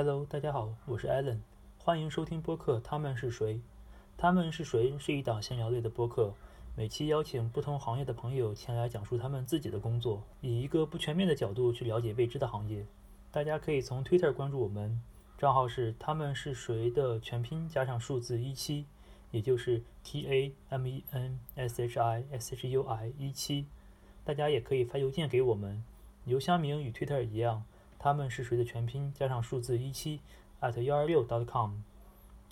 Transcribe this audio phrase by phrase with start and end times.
[0.00, 1.38] Hello，大家好，我是 Allen，
[1.76, 2.78] 欢迎收听播客。
[2.78, 3.60] 他们是谁？
[4.16, 4.96] 他们是谁？
[4.96, 6.32] 是一档闲聊类的播客，
[6.76, 12.86] 每期邀请不同行业的朋友前来讲述他们自己的工作，以一个不全面的角度去了解未知的行业。
[13.32, 15.02] 大家可以从 Twitter 关注我们，
[15.36, 18.86] 账号是他们是谁的全拼加上数字一七，
[19.32, 23.66] 也就是 T A M E N S H I S H U I 一七。
[24.24, 25.82] 大家也可以发邮件给我们，
[26.24, 27.64] 邮箱名与 Twitter 一样。
[27.98, 30.20] 他们是谁的全拼加上数字一七
[30.60, 31.80] at 幺二六 dot com。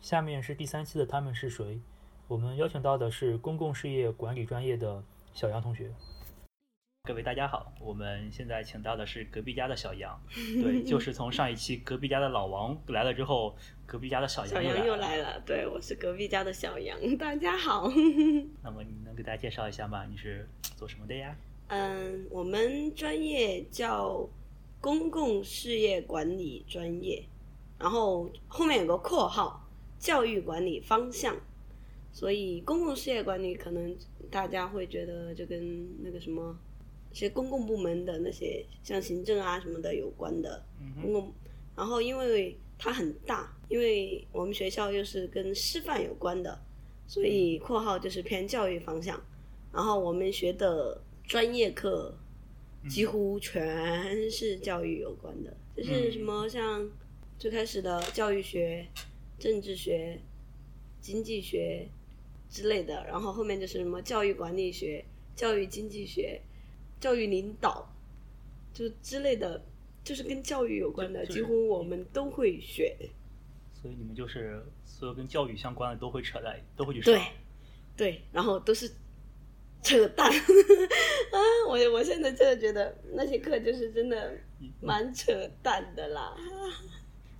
[0.02, 1.80] 下面是第三期的他们是谁？
[2.26, 5.02] 我们邀请到的是公共事业管理专业的
[5.32, 5.92] 小杨同学。
[7.04, 13.54] 各位大家好，我们现在请到的是隔壁家的小杨，对， 就是从上一期隔壁家的老王来了之后，
[13.86, 15.40] 隔壁家的小杨小杨又来了。
[15.46, 17.88] 对，我是隔壁家的小杨，大家好。
[18.64, 20.04] 那么你能给大家介绍一下吗？
[20.10, 21.36] 你是做什么的呀？
[21.68, 24.28] 嗯，我们专业叫。
[24.86, 27.20] 公共事业管理专业，
[27.76, 29.68] 然后后面有个括号，
[29.98, 31.36] 教育管理方向。
[32.12, 33.96] 所以公共事业管理可能
[34.30, 36.56] 大家会觉得就跟那个什么，
[37.10, 40.64] 一些公共部门的那些像行政啊什么的有关的
[41.02, 41.32] 公共。
[41.74, 46.56] 然后因为它很大，因为我们学校又是跟师范有关的，
[47.08, 49.20] 所以括号就是偏教育方向。
[49.72, 52.16] 然后我们学的专业课。
[52.88, 56.88] 几乎全是教育有关的，就是什么像
[57.38, 58.86] 最开始的教育学、
[59.38, 60.20] 政治学、
[61.00, 61.88] 经济学
[62.48, 66.40] 之类的，然后后面就是什么教育管理学、教育经济学、
[67.00, 67.92] 教育领导，
[68.72, 69.64] 就之类的，
[70.04, 72.96] 就是跟教育有关的，几乎我们都会学。
[73.74, 77.20] 所以你们就是所有跟教育相关的都会扯在，都会去对，
[77.96, 78.90] 对，然后都是。
[79.82, 81.38] 扯淡 啊！
[81.68, 84.32] 我我现在真的觉得那些课就是真的
[84.80, 85.32] 蛮扯
[85.62, 86.34] 淡的啦。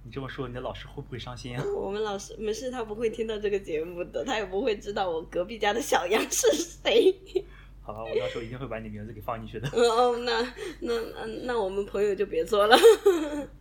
[0.05, 1.65] 你这么说，你的老师会不会伤心啊？
[1.75, 7.13] 我们老师没事，他不会听到这个节目的，他也不会知道我隔壁家的小杨是谁。
[7.83, 9.69] 好吧，我到时候一定会把你名字给放进去的。
[9.73, 10.41] 哦，那
[10.81, 12.77] 那那那我们朋友就别做了。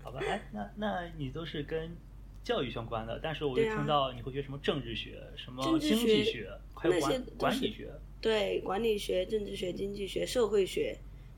[0.03, 1.96] 好吧，哎，那那你都是跟
[2.44, 7.92] 教育相关的，但是我又听到你会学什么政治学、什么经济学，还有管管理学。
[8.25, 10.97] 对，管理学、政治学、经济学、社会学，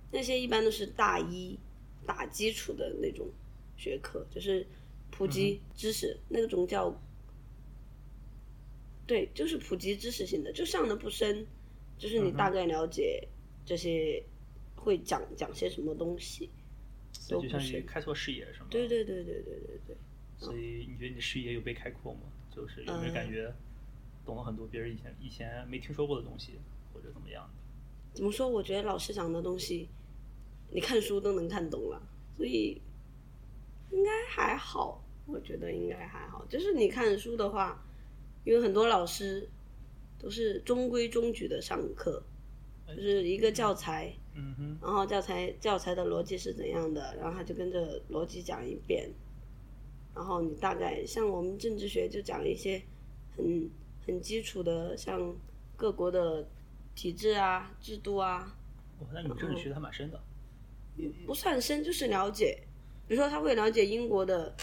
[0.09, 1.59] 那些一般都是大一
[2.05, 3.27] 打基础的那种
[3.75, 4.65] 学科，就是
[5.11, 6.97] 普及知识，那种叫，
[9.05, 11.45] 对，就是普及知识性的，就上的不深，
[11.97, 13.27] 就是你大概了解
[13.65, 14.23] 这些
[14.77, 16.49] 会讲讲些什么东西，
[17.27, 18.67] 就像于开拓视野是吗？
[18.71, 19.97] 对对对对对对对。
[20.37, 22.21] 所以你觉得你视野有被开阔吗？
[22.49, 23.53] 就是有没有感觉
[24.25, 26.53] 懂了很多别人以前以前没听说过的东西？
[26.97, 27.47] 或者怎么样？
[28.13, 28.49] 怎么说？
[28.49, 29.87] 我觉得老师讲的东西，
[30.71, 32.01] 你看书都能看懂了，
[32.35, 32.81] 所以
[33.91, 35.03] 应该还好。
[35.27, 36.43] 我觉得应该还好。
[36.49, 37.85] 就是你看书的话，
[38.43, 39.47] 因为很多老师
[40.17, 42.23] 都是中规中矩的上课，
[42.87, 49.11] 就是一个教材，嗯哼，然后教材教材的逻辑是怎样的，然后他就跟着逻辑讲一遍，
[50.15, 52.81] 然后你大概像我们政治学就讲一些
[53.35, 53.69] 很
[54.07, 55.35] 很基础的，像
[55.75, 56.47] 各国的。
[56.97, 58.57] 体制啊，制度啊，
[58.97, 60.19] 哦，那你们政治学的还蛮深的，
[61.27, 62.57] 不算深，就是了解。
[63.07, 64.55] 比如说，他会了解英国的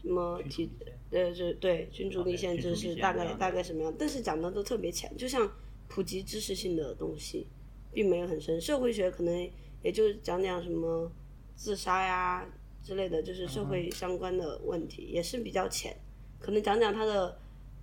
[0.00, 0.70] 什么体，
[1.10, 5.52] 呃，是，对，君主立宪制是大概大概什么样，但是讲的都特别浅，就像
[5.88, 7.48] 普及知识性的东西，
[7.92, 8.60] 并没有很深。
[8.60, 9.50] 社会学可能
[9.82, 11.10] 也就讲讲什么
[11.56, 12.48] 自杀呀
[12.84, 15.96] 之类的，就是社会相关的问题，也是比较浅，
[16.38, 17.36] 可能讲讲他的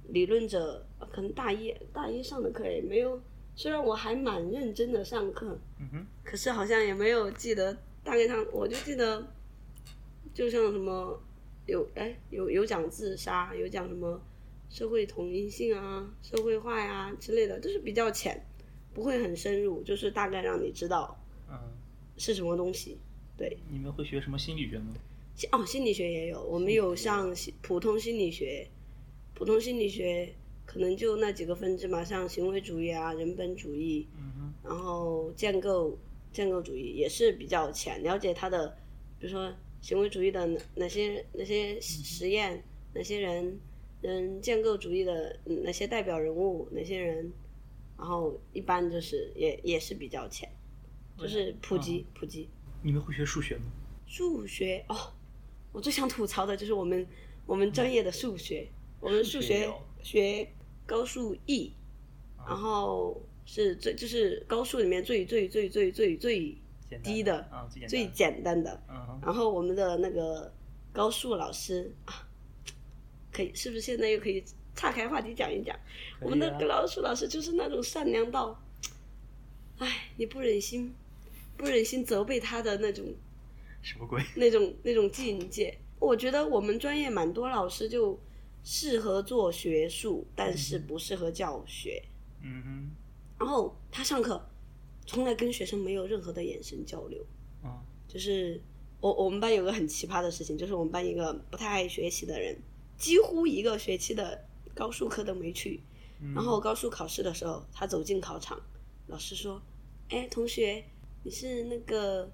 [0.07, 3.21] 理论者，可能大一大一上的课也没有。
[3.55, 5.59] 虽然我还蛮认真的上课，
[6.23, 7.73] 可是好像也没有记得
[8.03, 9.27] 大概上，我就记得，
[10.33, 11.21] 就像什么
[11.67, 14.19] 有哎有有讲自杀，有讲什么
[14.69, 18.43] 社会统一性啊、社会化呀之类的，就是比较浅，
[18.93, 21.15] 不会很深入，就是大概让你知道，
[21.49, 21.59] 嗯，
[22.17, 22.97] 是什么东西。
[23.37, 24.93] 对，你们会学什么心理学吗？
[25.51, 27.31] 哦，心理学也有，我们有上
[27.61, 28.67] 普通心理学，
[29.35, 30.33] 普通心理学。
[30.71, 34.07] 可能就那几个分支嘛，像行为主义啊、人本主义，
[34.63, 35.99] 然后建构
[36.31, 38.69] 建构主义也是比较浅，了解它的，
[39.19, 42.63] 比如说行为主义的哪些哪些实验，
[42.93, 43.59] 哪些人，
[44.03, 47.29] 嗯建构主义的哪些代表人物，哪些人，
[47.97, 50.49] 然后一般就是也也是比较浅，
[51.17, 52.47] 就是普及普及。
[52.81, 53.63] 你们会学数学吗？
[54.07, 54.95] 数学哦，
[55.73, 57.05] 我最想吐槽的就是我们
[57.45, 58.69] 我们专业的数学，
[59.01, 59.69] 我们数学
[60.01, 60.47] 学。
[60.91, 61.73] 高数 e，
[62.45, 66.57] 然后是最就是高数里面最最最最最最
[67.01, 67.49] 低的，
[67.87, 68.77] 最简单的。
[69.21, 70.53] 然后我们的那个
[70.91, 72.27] 高数老师啊，
[73.31, 74.43] 可以是不是现在又可以
[74.75, 75.73] 岔开话题讲一讲？
[76.19, 78.61] 我们的高数老师就是那种善良到，
[79.77, 80.93] 哎，你不忍心
[81.55, 83.05] 不忍心责备他的那种
[83.81, 84.21] 什么鬼？
[84.35, 85.77] 那种那种境界。
[85.99, 88.19] 我觉得我们专业蛮多老师就
[88.63, 92.03] 适合做学术，但是不适合教学。
[92.41, 92.89] 嗯哼，
[93.39, 94.43] 然后他上课
[95.05, 97.25] 从来跟学生没有任何的眼神交流，
[97.63, 97.69] 嗯
[98.07, 98.61] 就是
[98.99, 102.57] 我我们班有个很奇葩的事情，就是我们班一个不太爱学习的人，
[102.97, 105.81] 几乎一个学期的高数课都没去。
[106.19, 106.33] 嗯。
[106.33, 108.61] 然后高数考试的时候，他走进考场，
[109.07, 109.61] 老师说
[110.09, 110.83] ：“哎，同学，
[111.23, 112.31] 你是那个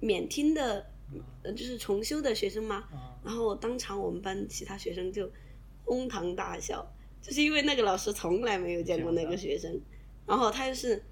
[0.00, 0.84] 免听的，呃，
[1.56, 5.30] 就是重修的学生吗？”啊然后当场我们班其他学生就
[5.84, 6.86] 哄堂大笑，
[7.20, 9.80] 就是因为那个老师从来没有见过那个学生，
[10.26, 11.02] 然后他就是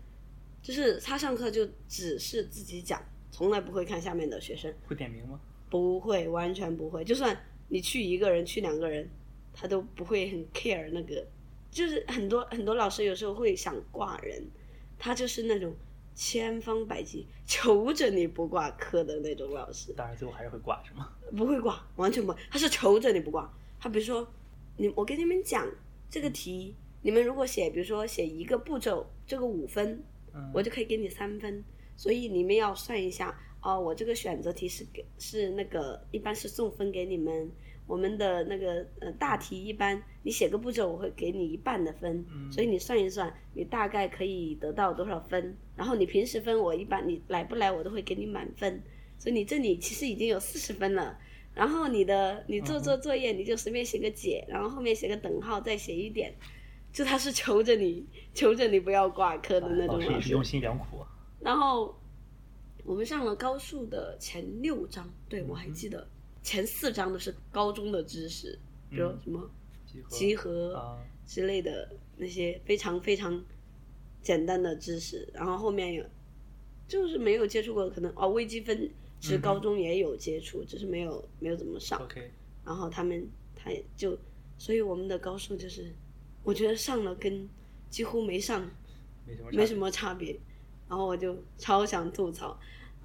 [0.63, 5.41] 就是他上课就只是自己讲，从来不会看下面的学生，会点名吗？
[5.69, 7.05] 不会，完全不会。
[7.05, 7.37] 就算
[7.69, 9.09] 你去一个人，去两个人，
[9.53, 11.27] 他都不会很 care 那个。
[11.69, 14.43] 就是很多很多老师有时候会想挂人，
[14.99, 15.75] 他就是那种
[16.17, 19.93] 千方百计求着你不挂科的那种老师。
[19.93, 21.13] 当然最后还是会挂，是吗？
[21.37, 22.39] 不会挂，完全不会。
[22.51, 23.49] 他是求着你不挂。
[23.79, 24.27] 他比如说，
[24.79, 25.65] 你我跟你们讲
[26.09, 30.03] 这个题，你们如果写，比如说写一个步骤，这个五分，
[30.35, 31.63] 嗯我就可以给你三分。
[31.95, 37.51] 所以你们要算一下哦，我这个选择题是给是那个一般是送分给你们。
[37.87, 45.57] 我们的那个呃大题一般你写个步骤，我会给你一半的分，所以你算一算，你大概可以得到多少分。
[45.77, 48.83] 然后你平时分我一般你来不来我都会给你满分，
[49.19, 51.17] 所以你这里其实已经有四十分了。
[51.55, 56.35] 然后你的你做做作业你就随便写个解，然后后面写个等号再写一点，
[56.93, 58.05] 就他是求着你
[58.35, 60.45] 求着你不要挂科的那种老师也是用。
[60.45, 61.09] 心良苦啊。
[61.41, 61.99] 然后
[62.85, 66.07] 我们上了高数的前六章，对我还记得
[66.47, 68.57] 前四章都是高中的知识，
[68.89, 69.19] 比如嗯。
[69.25, 69.51] 什么
[70.09, 70.97] 集合
[71.27, 73.45] 之类的那些非常非常
[74.23, 76.05] 简单的知识，然后后面有
[76.87, 78.89] 就是没有接触过，可能哦微积分
[79.19, 82.01] 其实高中也有接触，只是没有没有怎么上。
[82.01, 82.31] OK，
[82.65, 83.27] 然后他们
[83.57, 84.17] 他也就，
[84.57, 85.93] 所以我们的高数就是，
[86.45, 87.49] 我觉得上了跟
[87.91, 88.71] 几乎没上
[89.27, 90.39] 没什么没什么差别，
[90.89, 92.57] 然后我就超想吐槽，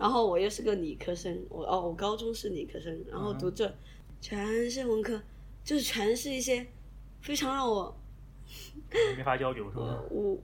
[0.01, 3.71] 然后我又是个理科生，我哦我高中是理科生，然后读这
[4.19, 5.21] 全是文科，
[5.63, 6.65] 就是全是一些
[7.21, 7.95] 非常让我
[9.15, 10.01] 没法交流是吧？
[10.09, 10.35] 我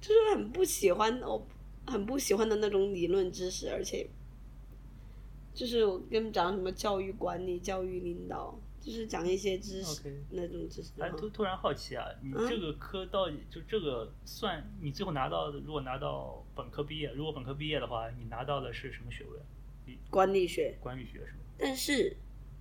[0.00, 1.44] 就是很不喜欢我
[1.84, 4.08] 很不喜欢的那种理论知识，而且
[5.52, 10.90] 就是我跟你们讲什么教育管理、教育领导，就是讲一些知识那种知识。
[10.98, 19.96] 哎，突突然好奇啊，你嗯这个科到底就这个算你最后拿到的，如果拿到本科毕业，如果本科毕业的话，你拿到的是什么学位？
[20.08, 21.38] 管理学，管理学是吗？
[21.58, 22.16] 但是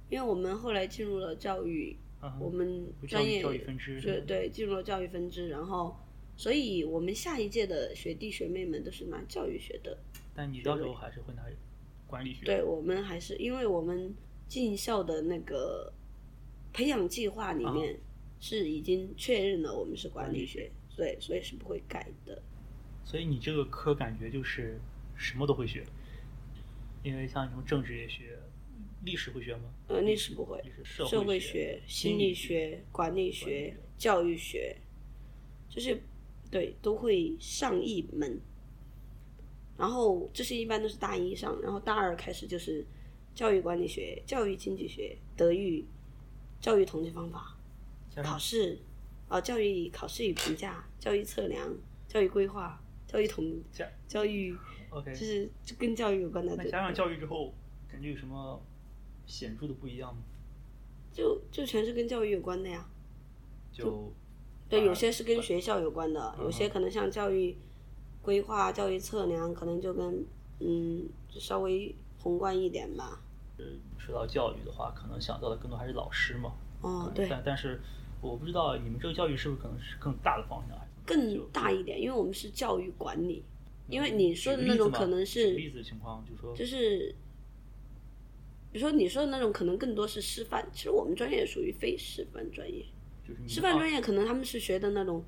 [0.09, 5.95] 因为我们后来进入了教育，嗯我们有教育专业教育分支对对，进入了教育分支，然后，
[6.35, 9.97] 所以我们下一届的学弟学妹们都是拿教育学的。
[10.35, 11.43] 但你到时候还是会拿
[12.07, 12.45] 管理学。
[12.45, 14.13] 对我们还是因为我们
[14.47, 15.93] 进校的那个
[16.71, 17.99] 培养计划里面
[18.39, 22.41] 是已经确认了我们是管理学，对，所以是不会改的。
[23.03, 24.79] 所以你这个科感觉就是
[25.15, 25.83] 什么都会学，
[27.03, 28.37] 因为像什么政治也学，
[29.03, 29.63] 历史会学吗？
[29.87, 34.77] 呃，历史不会社社会学学、心心理学学、管理学、教育学，
[35.69, 36.01] 就是
[36.51, 38.39] 对都会上一门。
[39.77, 42.85] 然后这些一般都是大一上，然后大二开始就是
[43.33, 45.85] 教育管理学、教育经济学、德育、
[46.59, 47.55] 教育统计方法、
[48.23, 48.79] 考试，
[49.27, 51.73] 啊，教育考试与评价、教育测量、
[52.07, 54.57] 教育规划、教育统、教教育
[54.89, 56.51] ，OK，就是就跟教育有关的。
[56.57, 57.53] 就那加上教育之后，
[57.89, 58.61] 感觉有什么
[59.25, 60.21] 显著的不一样吗？
[61.11, 62.87] 就就全是跟教育有关的呀。
[63.71, 64.13] 就
[64.67, 67.57] 对，有些是跟学校有关的，有些嗯可能像教育
[68.21, 70.25] 规划、教育测量，可能就跟
[70.59, 73.21] 嗯稍微宏观一点吧。
[73.97, 76.53] 说到教育的话，可能想到的更多还是老师嘛。
[76.81, 77.79] 哦，嗯对，但但是
[78.21, 83.43] 我不知道你们这个教育是不是可能是更大的方向，更大一点，因为我们是教育管理，
[83.87, 87.13] 因为你说的那种可能是举例子的情况，就是说就是，
[88.71, 92.85] 比如说你说的那种可能更多是师范，其实我们专业属于非师范专业。
[93.27, 95.23] 就是师范专业可能他们是学的那种，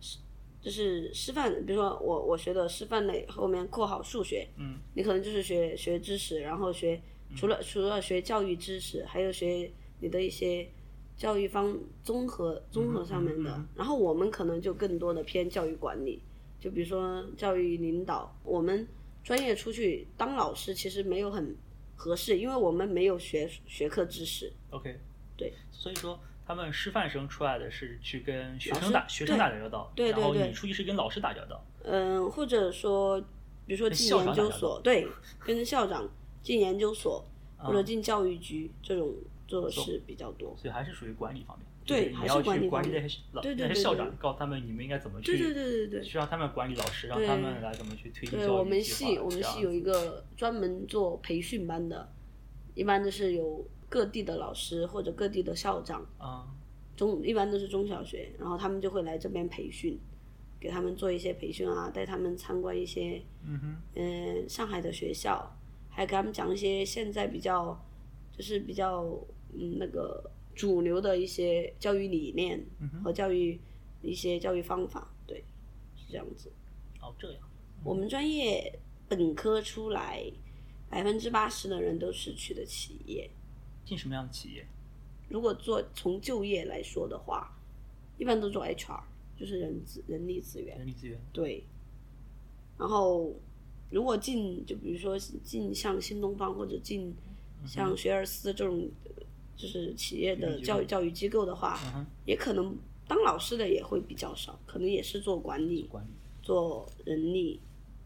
[0.00, 0.18] 师
[0.60, 7.00] 就是师范，比如说我我学的师范类，后面括号数学，嗯，你可能就是学学知识，然后学
[7.36, 9.70] 除了、除了学教育知识，还有学
[10.00, 10.68] 你的一些
[11.16, 16.22] 教育方综合综合上面的，然后我们可能就更多的偏教育管理，
[16.60, 18.86] 就比如说教育领导，我们
[19.22, 21.56] 专业出去当老师其实没有很
[21.94, 24.52] 合适，因为我们没有学学科知识。
[24.70, 24.98] OK，
[25.36, 31.64] 对，所以说他们师范生出来的是去跟学生打学生对打交道，对对对然后你出去是跟老师打交道。
[31.84, 33.20] 嗯，或者说，
[33.66, 35.06] 比如说进研究所，对，
[35.44, 36.08] 跟校长
[36.42, 37.24] 进研究所
[37.56, 39.14] 或者啊进教育局这种
[39.46, 40.54] 做的事比较多。
[40.56, 41.66] 所以还是属于管理方面。
[41.84, 43.18] 对还要去管理那些。
[43.32, 44.06] 老对对那些校对对。
[44.06, 45.88] 长，告诉他们你们应该怎么去，对对对对。
[45.88, 52.08] 对去让他们管理老师，让他们来怎么去推进对，教育我们系我们系有一个专门做培训班的，
[52.76, 56.46] 一般都是有各地的老师或者各地的校长，啊，
[56.96, 59.98] 中一般都是中小学，然后他们就会来这边培训，
[60.60, 65.52] 给他们做一些培训啊，带他们参观一些嗯哼，嗯上海的学校，
[65.92, 67.78] 还给他们讲一些现在比较
[68.36, 69.04] 就是比较
[69.52, 73.60] 嗯那个主流的一些教育理念嗯，和教育
[74.00, 75.44] 一些教育方法，对，
[75.94, 76.50] 是这样子。
[77.00, 77.40] 哦这样，
[77.84, 80.24] 我们专业本科出来，
[80.88, 83.30] 百分之八十的人都是去的企业。
[83.84, 84.66] 进什么样的企业？
[85.28, 87.56] 如果做从就业来说的话，
[88.18, 89.02] 一般都做 HR，
[89.36, 90.78] 就是人资人力资源。
[90.78, 91.20] 人力资源。
[91.32, 91.64] 对。
[92.78, 93.32] 然后，
[93.92, 97.14] 如果进就比如说进像新东方或者进
[97.66, 99.22] 像学而思这种，呃
[99.56, 101.78] 就是企业的教育教育机构的话，
[102.26, 106.08] 也可能当老师的也会比较少，可能也是做管理、管理。
[106.42, 107.60] 做人力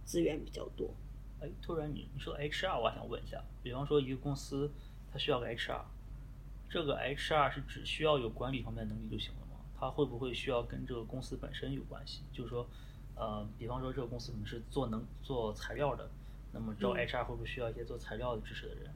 [0.05, 0.95] 资源比较多。
[1.41, 4.71] 哎，突然你你说 HR，我还想问一下，比方说一个公司
[5.11, 5.81] 它需要个 HR，
[6.69, 9.57] 这个 HR 是只需要有管理方面的能力就行了吗？
[9.81, 12.25] 它会不会需要跟这个公司本身有关系？
[12.31, 12.69] 就是说，
[13.17, 16.09] 呃，比方说这个公司可能是做能做材料的，
[16.53, 18.91] 那么招嗯 HR 会不会需要一些做材料的知识的人？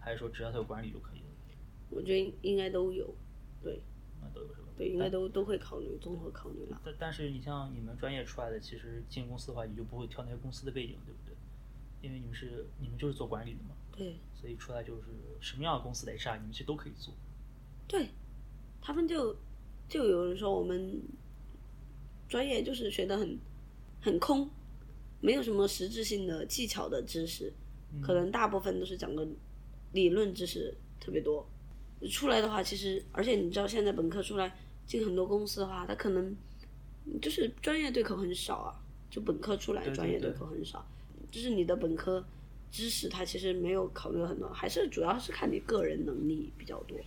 [0.00, 1.24] 还是说只要他有管理就可以了？
[1.90, 3.14] 我觉得应该都有，
[3.62, 3.80] 对
[4.20, 4.68] 那都有是吧？
[4.76, 6.80] 对，应该都都会考虑，综合考虑了。
[6.84, 11.34] 但但是你像你们专业出来的，其实进公司的话，你就不会挑那些公司的背景，对不对？
[12.02, 15.04] 因为你们是你们就是做管理的嘛，对所以出来就是
[15.40, 17.14] 什么样的公司的 HR，你们其实都可以做。
[17.88, 18.10] 对，
[18.82, 19.34] 他们就
[19.88, 21.00] 就有人说我们
[22.28, 23.38] 专业就是学的很
[24.04, 24.46] 很空，
[25.22, 27.50] 没有什么实质性的技巧的知识，
[28.02, 29.26] 可能大部分都是讲的
[29.92, 31.46] 理论知识特别多。
[32.10, 34.54] 出来的话，其实而且你知道，现在本科出来
[34.86, 36.36] 进很多公司的话，他可能
[37.22, 40.86] 就是专业对口很少啊，就本科出来专业对对口很少，
[41.30, 42.22] 就是你的本科
[42.70, 46.98] 知识，它其实没有考虑很多，还是主要是看你个人能力比较多，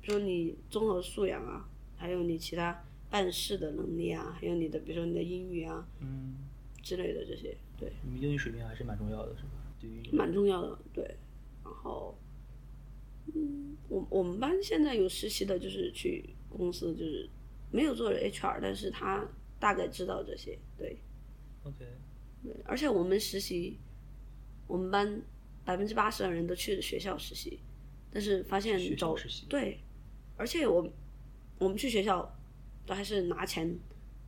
[0.00, 2.80] 比如说你综合素养啊，还有你其他
[3.12, 6.34] 办事的能力啊，还有你的比如说你的英语啊嗯，
[6.82, 7.92] 之类的这些，对。
[8.02, 9.50] 你们英语水平还是蛮重要的，是吧？
[9.78, 11.04] 对于蛮重要的，对。
[11.62, 12.16] 然后，
[13.34, 17.28] 嗯，我我们班现在有实习的，就是去公司，就是
[17.70, 19.28] 没有做 HR，但是他
[19.60, 20.96] 大概知道这些，对
[21.64, 21.84] OK，
[22.42, 22.52] 对。
[22.64, 23.76] 而且我们实习，
[24.66, 25.20] 我们班
[25.66, 27.60] 百分之八十的人都去学校实习，
[28.10, 29.14] 但是发现找
[29.50, 29.78] 对，
[30.38, 30.90] 而且我
[31.58, 32.34] 我们去学校
[32.86, 33.78] 都还是拿钱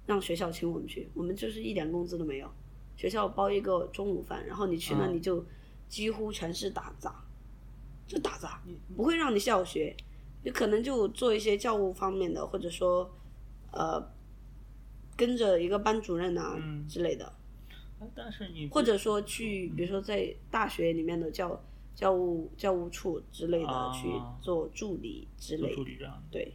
[0.07, 2.51] 让学校请我们去，我们就是一点工资都没有，
[2.97, 5.15] 学校包一个中午饭，然后你去那嗯。
[5.15, 5.45] 里就
[5.89, 7.25] 几乎全是打杂，
[8.07, 8.63] 就打杂，
[8.97, 9.97] 不会让你教学，
[10.43, 13.11] 你可能就做一些教务方面的，或者说
[13.73, 14.03] 呃
[15.17, 16.87] 跟着一个班主任啊嗯。
[16.87, 17.25] 之类的，
[17.99, 23.93] 啊但是你或者说去比如说在大学里面的教教务教务处之类的啊。
[23.93, 24.09] 去
[24.41, 26.23] 做助理之类的。
[26.31, 26.55] 对。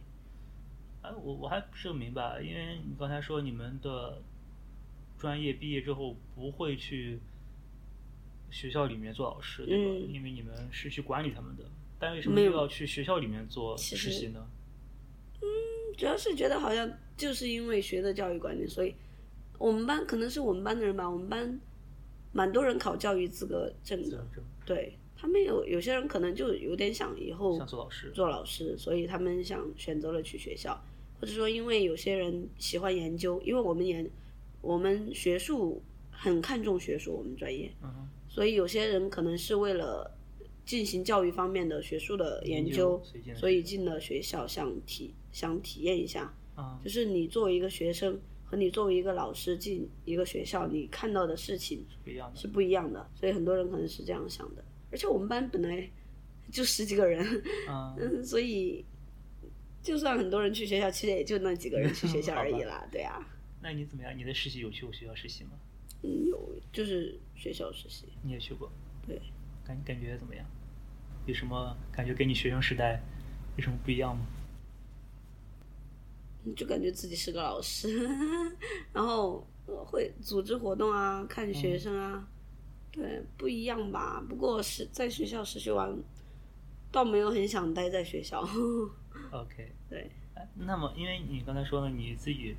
[1.02, 4.20] 哎，我我还不是很明白，因为你刚才说你们的
[5.18, 7.18] 专业毕业之后不会去
[8.50, 9.92] 学校里面做老师，对吧？
[9.94, 11.64] 嗯因为你们是去管理他们的，
[11.98, 14.46] 但为什么又要去学校里面做实实习呢？
[15.96, 18.94] 主要是觉得好像就是因为学的教育管理，所以
[19.58, 21.60] 我们班可能是我们班的人吧，我们班
[22.32, 24.24] 蛮多人考教育资格证的，
[24.64, 30.82] 对他们有有些人可能就有点想以后想做老师，做老师，所以他们想选择了去学校，
[31.20, 34.08] 或者说因为有些人喜欢研究，因为我们研
[34.60, 40.10] 我们学术很看重学术，我们专业，嗯，所以有些人可能是为了
[40.64, 52.48] 进行教育方面的学术的研研究究所以进，了学校，想体想体验一下，啊，就是你作为一个学生和你作为一个老师进一个学校，你看到的事情不一样的是。
[52.48, 54.64] 不一样的，所以很多人可能是这样想的。
[54.90, 55.88] 而且我们班本来
[56.50, 57.24] 就十几个人，
[57.68, 58.84] 嗯， 嗯，所以
[59.82, 63.18] 就算很多人去学校，其实也就那几个人去学校 而已啦，对啊，
[63.62, 64.16] 那你怎么样？
[64.16, 65.50] 你的实习有去过学校实习吗？
[66.02, 68.70] 嗯，有就是学校实习，你也去过，
[69.06, 69.20] 对，
[69.64, 70.44] 感感觉怎么样？
[71.26, 73.00] 有什么感觉跟你学生时代
[73.56, 74.24] 有什么不一样吗？
[76.56, 78.08] 就感觉自己是个老师，
[78.94, 82.26] 然后呃会组织活动啊，看学生啊，
[82.90, 84.24] 对，不一样吧？
[84.28, 85.94] 不过是在学校实习完，
[86.90, 88.46] 倒没有很想待在学校。
[89.32, 92.56] OK，对，哎那么因为你刚才说了你自己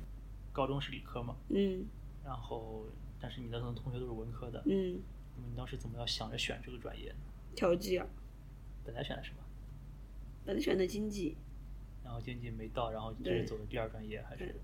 [0.52, 1.84] 高中是理科嘛，嗯
[2.24, 2.86] 然后
[3.20, 5.00] 但是你的同学都是文科的，嗯，
[5.36, 7.16] 那么你当时怎么要想着选这个专业呢？
[7.54, 8.06] 调剂啊，
[8.84, 9.36] 本来选的什么？
[10.44, 11.36] 本来选的经济，
[12.02, 14.54] 然后经济没到，然后就是走的第二专业还是？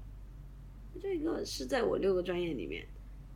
[1.00, 2.86] 这个是在我六个专业里面，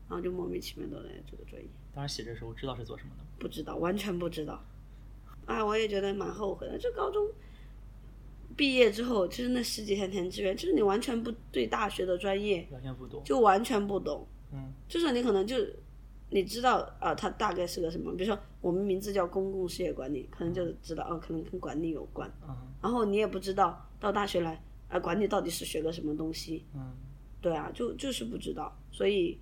[0.09, 3.29] 然后就莫名其妙的来这个专业，当时写的时候知道是做什么的吗？
[3.39, 4.65] 不知道，完全不知道。
[5.47, 6.79] 啊，我也觉得蛮后悔的。
[6.79, 7.29] 这高中
[8.57, 13.23] 毕业之后，就是那十几天填志愿，就是你完全不对大学的专业完全不懂。
[13.25, 15.57] 就完全不懂，嗯就是你可能就
[16.31, 22.31] 你知道啊，它大概是个什么，比如说我们名字叫公共事业管理，可能就知道哦、可能跟管理有关。
[22.49, 26.93] 嗯然后你也不知道到大学来啊，管理到底是学个什么东西，嗯
[27.41, 29.39] 对啊，就就是不知道，所以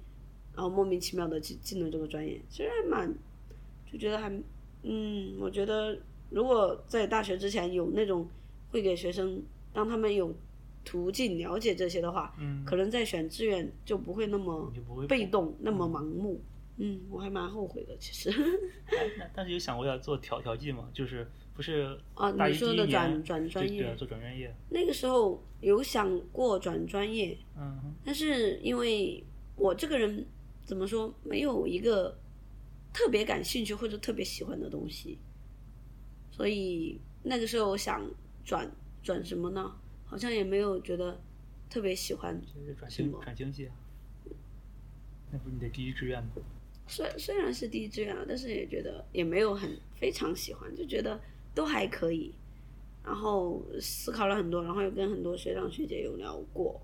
[0.55, 3.15] 然后莫名其妙的进进了这个专业，其实还蛮
[3.91, 4.31] 就觉得还
[4.83, 5.99] 嗯，我觉得
[6.29, 8.29] 如果在大学之前有那种
[8.71, 9.43] 会给学生
[9.75, 10.35] 让他们有
[10.85, 14.73] 途径了解这些的话，嗯，可能在选志愿就不会那么
[15.09, 16.41] 被动，那么盲目。
[16.83, 18.33] 嗯，我还蛮后悔的，其实。
[19.35, 20.89] 但是有想过要做调调剂吗？
[20.95, 24.55] 就是不是啊你说的转转专业对做转专业。
[24.71, 29.23] 那个时候有想过转专业，嗯但是因为
[29.57, 30.25] 我这个人
[30.65, 32.17] 怎么说，没有一个
[32.95, 35.19] 特别感兴趣或者特别喜欢的东西，
[36.31, 38.03] 所以那个时候想
[38.45, 38.71] 转
[39.03, 39.73] 转什么呢？
[40.07, 41.21] 好像也没有觉得
[41.69, 42.41] 特别喜欢。
[42.43, 43.75] 就是转经什么转经济啊。
[45.31, 46.31] 那不是你的第一志愿吗？
[46.89, 51.21] 虽虽然是第一志愿啊，但是也觉得也没有很非常喜欢，就觉得
[51.55, 52.35] 都还可以。
[53.05, 56.81] 然后思考了很多，然后又跟很多学长学姐有聊过，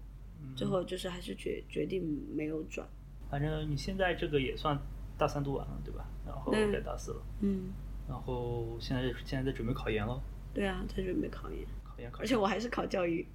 [0.57, 2.03] 最后就是还是决决定
[2.35, 2.89] 没有转。
[3.29, 4.79] 反正你现在这个也算
[5.19, 6.09] 大三读完了，对吧？
[6.25, 7.73] 然后嗯该大四了，嗯，
[8.09, 10.23] 然后现在现在在准备考研了，
[10.57, 13.27] 对啊，在准备考研，考研考而且我还是考教育，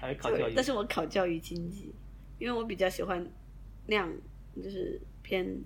[0.00, 1.92] 还是考教育，但是我考教育经济，
[2.38, 3.30] 因为我比较喜欢
[3.86, 4.10] 那样，
[4.56, 5.62] 就是偏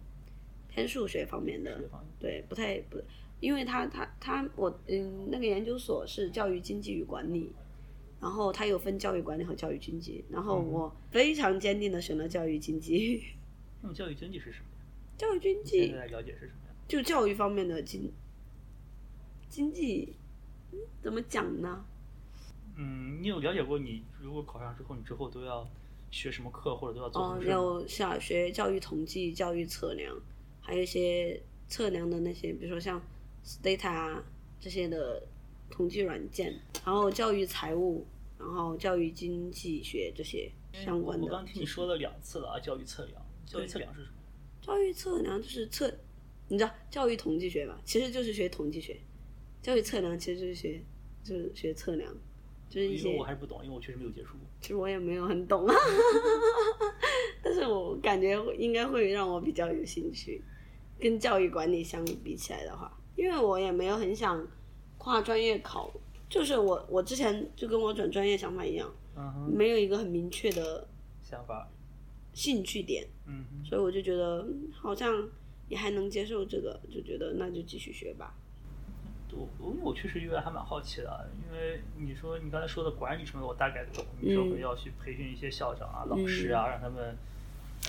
[0.69, 1.81] 偏数学方面的
[2.19, 3.01] 对，不太不，
[3.39, 7.53] 因为他他他我嗯那个研究所是教育经济与管理，
[8.21, 10.67] 然后它有分教育管理和教育经济，然后嗯。
[10.73, 13.23] 我非常坚定的选了教育经济，
[13.81, 14.83] 那么教育经济是什么呀？
[15.17, 16.75] 教育经现济在了解是什么呀？
[16.89, 18.13] 就教育方面的经
[19.49, 20.26] 经济，嗯
[21.03, 21.85] 怎么讲呢？
[22.77, 25.67] 嗯，你有了解过你如果考上之后，你之后都要
[26.11, 27.53] 学什么课或者都要做什哦么，事吗？
[27.55, 30.15] 有小学教育统计、教育测量，
[30.61, 33.01] 还有一些测量的那些，比如说像
[33.45, 34.23] Stata 啊
[34.61, 35.23] 这些的
[35.71, 38.07] 统计软件，然后教育财务，
[38.39, 41.25] 然后教育经济学这些相关的。
[41.25, 44.17] 我刚听你说了两次了啊，教育测量，教育测量是什么？
[44.61, 45.91] 教育测量就是测，
[46.49, 47.81] 你知道教育统计学吧？
[47.85, 49.01] 其实就是学统计学，
[49.67, 50.81] 教育测量其实就是学
[51.25, 52.15] 就是学测量，
[52.69, 54.47] 就是一因为些我还是不懂，因为我确实没有接触过。
[54.61, 55.75] 其实我也没有很懂啊，
[57.43, 60.41] 但是我感觉应该会让我比较有兴趣。
[61.01, 64.47] 跟教育管理相比起来的话，因为我也没有很想
[64.99, 65.93] 跨专业考，
[66.31, 68.89] 就是我我之前就跟我转专业想法一样，
[69.53, 70.87] 没有一个很明确的
[71.25, 71.69] 想法，
[72.33, 75.29] 兴趣点，嗯，所以我就觉得嗯好像
[75.69, 78.33] 也还能接受这个，就觉得那就继续学吧。
[79.33, 84.05] 我我因为我确实有点还蛮好奇的，啊因为你说你刚才说的管理什么的，我大概懂。
[84.21, 87.17] 你说会要去培训一些校长啊、老师啊，让他们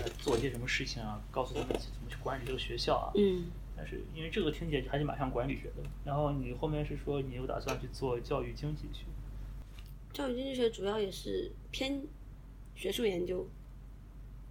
[0.01, 3.11] 呃做一些什么事情啊，告诉他们怎么去管理这个学校啊。
[3.15, 3.45] 嗯，
[3.75, 5.83] 但是因为这个听起来还是蛮像管理学的。
[6.03, 9.05] 然后你后面是说你有打算去做教育经济学，
[10.11, 12.01] 教育经济学主要也是偏
[12.75, 13.47] 学术研究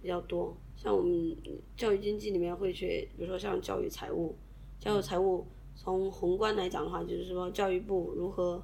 [0.01, 1.35] 比较多，像我们
[1.75, 4.35] 教育经济里面会学，比如说像教育财务，
[4.79, 5.45] 教育财务
[5.79, 8.61] 从宏观来讲的话，就是说教育部如何，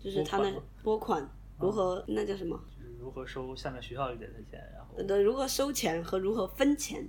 [0.00, 0.50] 就是他那
[0.82, 2.58] 拨款如何，那叫什么？
[2.76, 7.06] 就是如何收下面学校里的钱，然后的如何收钱和如何分钱。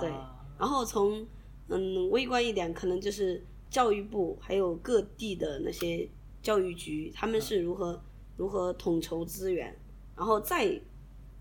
[0.00, 1.26] 对啊，然后从
[1.68, 6.06] 嗯微观一点，可能就是教育部还有各地的那些
[6.42, 8.02] 教育局，他们是如何、
[8.36, 9.74] 如何统筹资源，
[10.16, 10.78] 然后再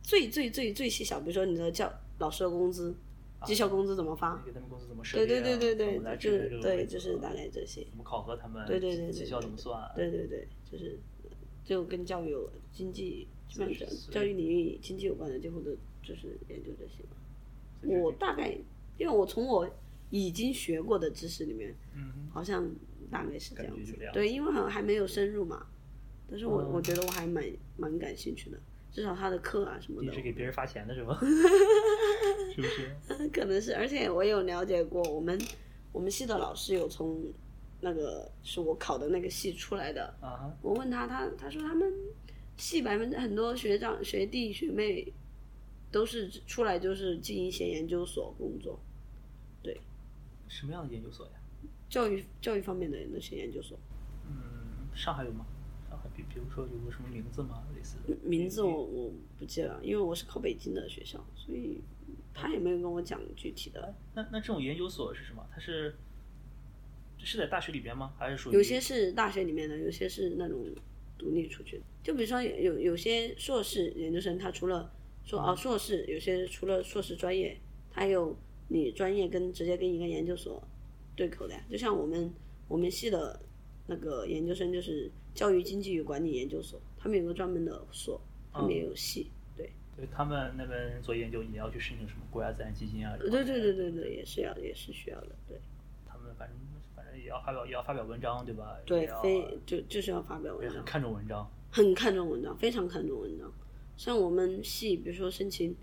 [0.01, 2.95] 最最最最细小，比如说你的教老师的工资、
[3.45, 4.41] 绩效工资怎么发？
[4.45, 7.84] 给他们公司怎么设对对对对对，就是对，就是大概这些。
[7.89, 10.97] 怎么考核他们，对对对对绩效怎么算，对对对，就是
[11.63, 15.71] 就跟教育有经济，基本上是教育领域经济有关的，几乎都
[16.02, 17.04] 就是研究这些
[17.84, 18.58] 我大概，
[18.97, 19.69] 因为我从我
[20.10, 22.67] 已经学过的知识里面，嗯，好像
[23.12, 25.67] 大概是这样子对，因为好像还没有深入嘛，
[26.30, 27.43] 但是我、嗯我觉得我还蛮
[27.78, 28.60] 蛮感兴趣的，
[28.91, 31.17] 至少他的课啊什么的你是，给别人发钱的是吗？
[32.56, 33.28] 是不是？
[33.30, 35.39] 可能是，而且我有了解过，我们
[35.91, 37.23] 我们系的老师有从
[37.82, 41.91] 那个是我考的那个系出来的，啊哈，我问他，他他说他们
[42.58, 45.13] 系百分之很多学长学弟学妹
[45.91, 48.80] 都是出来就是进一些研究所工作，
[49.62, 49.80] 对
[50.47, 51.34] 什么样的研究所呀？
[51.88, 53.78] 教育教育方面的那些研究所，
[54.26, 55.45] 嗯，上海有吗？
[55.98, 57.64] 上海比比如说有个什么名字吗？
[57.76, 61.82] 类似的名字我我不记得了，因为我是考北京的学校，所以
[62.34, 63.96] 他也没有跟我讲具体的。
[64.14, 65.44] 那那这种研究所是什么？
[65.52, 65.96] 它是
[67.18, 68.14] 是在大学里边吗？
[68.20, 70.66] 还是属于有些是大学里面的，有些是那种
[71.18, 71.84] 独立出去的。
[72.04, 74.92] 就比如说有有有些硕士研究生，他除了
[75.24, 77.58] 说啊硕士，有些除了硕士专业，
[77.92, 80.62] 他还有你专业跟直接跟一个研究所
[81.16, 81.64] 对口的呀。
[81.72, 82.32] 就像我们
[82.68, 83.42] 我们系的
[83.88, 88.21] 那个研究生就是教育经济与管理研究所，他们有个专门的所，
[88.54, 89.32] 他们也有系。
[89.56, 93.15] 对，对他们那边做研究也要去申请什么国家自然基金啊？
[93.17, 95.30] 对对对对对，也是要也是需要的。
[95.47, 95.58] 对
[96.06, 96.58] 他们反正
[96.95, 98.78] 反正也要发表也要发表文章对吧？
[98.86, 100.86] 对非就就是要发表文章很。
[100.86, 101.50] 看重文章。
[101.69, 103.52] 很看重文章，非常看重文章。
[103.97, 105.76] 像我们系，比如说申请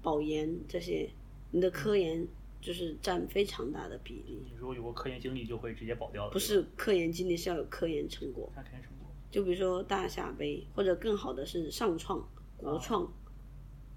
[0.00, 1.10] 保研这些，
[1.50, 2.26] 你的科研
[2.62, 4.40] 就是占非常大的比例。
[4.44, 6.30] 你如果有过科研经历，就会直接保掉了。
[6.32, 8.50] 不是科研经历，是要有科研成果。
[8.54, 9.10] 看科研成果。
[9.30, 13.12] 就比如说大夏杯，或者更好的是上创、国创、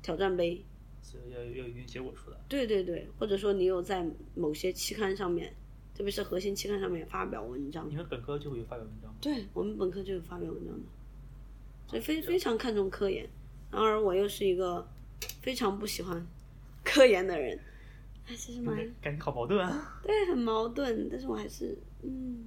[0.01, 0.62] 挑战杯。
[1.01, 2.38] 所以要要有一定结果出来。
[2.49, 5.54] 对对对，或者说你有在某些期刊上面，
[5.93, 7.95] 特别是核心期刊上面发表文章你。
[7.95, 9.17] 们本科就会有发表文章吗？
[9.21, 10.86] 对我们本科就有发表文章的，
[11.88, 13.30] 所以非非常看重科研。
[13.71, 14.88] 然而我又是一个
[15.41, 16.25] 非常不喜欢
[16.84, 17.60] 科研的人，
[18.27, 19.99] 哎，其实蛮感觉好矛盾啊。
[20.03, 21.07] 对，很矛盾。
[21.09, 22.45] 但是我还是嗯，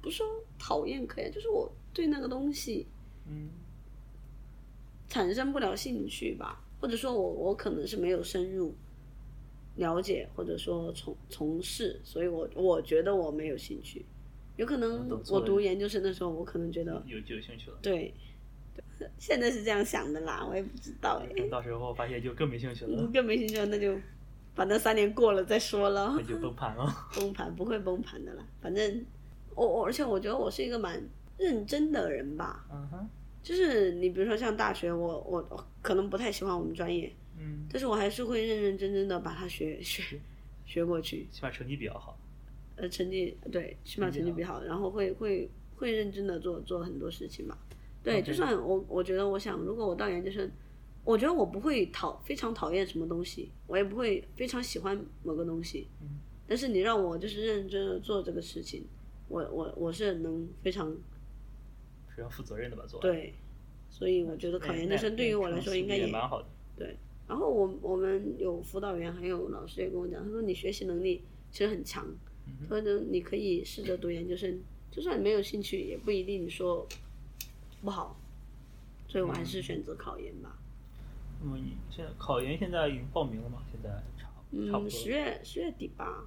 [0.00, 0.26] 不是说
[0.58, 2.86] 讨厌可以，就是我对那个东西
[3.26, 3.48] 嗯，
[5.08, 8.74] 产生不了兴趣吧，或者说我我可能是没有深入
[9.76, 14.04] 了解，或者说从从事，所以我我觉得我没有兴趣。
[14.56, 17.78] 有可能我读研究生的时候，我可能觉得有就有兴趣了。
[17.80, 18.12] 对，
[18.98, 23.98] 对现在是这样想的啦，我也不知道哎，到时候发现就更没兴趣了，更没兴趣了，那就
[24.54, 26.22] 把那三年过了再说了那。
[26.22, 26.92] 就崩盘了。
[27.16, 29.04] 崩盘不会崩盘的啦，反正
[29.54, 31.02] 我我而且我觉得我是一个蛮
[31.38, 33.08] 认真的人吧，嗯哼，
[33.42, 40.20] 就是你比如说像大学，我我我可能不太喜欢我们专业，嗯，但是我还是会认认真真的把它学 学
[40.66, 42.18] 学过去，起码成绩比较好。
[42.76, 47.56] 呃，成绩对，起码成绩比较好，然后会会会认真的做做很多事情吧。
[48.02, 50.50] 对就算我我觉得，我想如果我到研究生，
[51.04, 58.84] 我觉得我不会讨非常讨厌什么东西，我也不会非常喜欢某个东西，嗯但是你让我就是认真的做这个事情，
[59.28, 60.92] 我我我是能非常
[62.08, 63.00] 非常负责任的吧，做。
[63.00, 63.34] 对，
[63.88, 66.48] 所以我觉得考那研究生对于我来说应该也蛮好的。
[66.76, 66.96] 对。
[67.28, 72.04] 然后我我们有辅导员，还有老师也跟我讲，他说你学习能力其实很强，
[72.46, 74.60] 嗯他说你可以试着读研究生，
[74.90, 76.84] 就算你没有兴趣，也不一定说
[77.82, 78.20] 不好。
[79.06, 80.58] 所以我还是选择考研吧。
[81.42, 83.62] 那么你现在考研现在已经报名了吗？
[83.72, 84.90] 现在差差不嗯，多。
[84.90, 86.26] 十月十月底吧，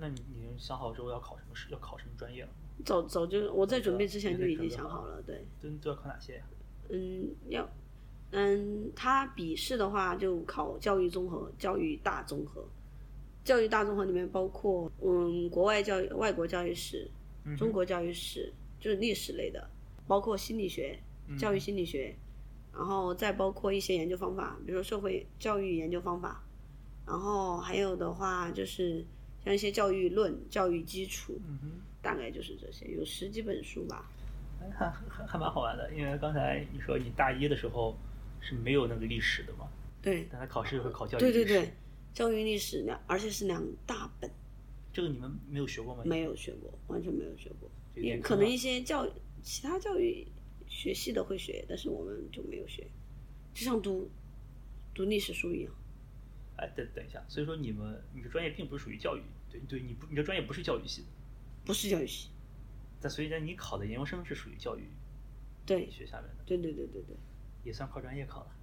[0.00, 1.68] 那你已经想好之后要考什么试？
[1.70, 2.48] 要考什么专业了？
[2.84, 6.44] 早早就我在准备之前就已经想好了，对，都都要考哪些呀？
[6.90, 7.68] 嗯，要，
[8.32, 12.66] 嗯，他笔试的话就考教育综合、教育大综合，
[13.44, 17.08] 教育大综合里面包括嗯国外教育、外国教育史、
[17.56, 19.70] 中国教育史，就是历史类的，
[20.08, 22.14] 包括心理学、嗯教育心理学，
[22.74, 26.42] 然后再包括一些研究方法，比如说社会教育研究方法，
[27.06, 29.04] 然后还有的话就是
[29.44, 31.80] 像一些教育论、教育基础，嗯。
[32.04, 34.04] 大概就是这些，有十几本书吧。
[34.60, 37.96] 哎还还还蛮好玩的，因为刚才你说你大一的时候
[38.42, 39.66] 是没有那个历史的嘛，
[40.02, 41.32] 对，但他考试会考教育历史。
[41.32, 41.72] 对对对，
[42.12, 44.30] 教育历史两，而且是两大本，
[44.92, 46.02] 这个你们没有学过吗？
[46.04, 47.70] 没有学过，完全没有学过。
[47.94, 49.08] 也可能一些教
[49.42, 50.26] 其他教育
[50.74, 52.84] 学系的会学，但是我们就没有学，
[53.54, 54.10] 就像读
[54.92, 55.72] 读历史书一样。
[56.56, 61.08] 哎，等等一下，所以说你们你的专业并不是属于教育，对对，你不你的专业不是教育系的，
[61.64, 62.28] 不是教育系，
[63.00, 64.82] 但所以呢，你考的研究生是属于教育
[65.64, 67.16] 对学下面的，对对对对对，
[67.62, 68.56] 也算跨专业考了，